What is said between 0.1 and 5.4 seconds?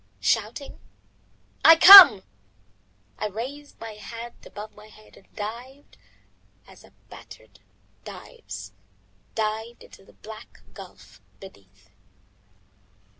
Shouting, "I come," I raised my hands above my head and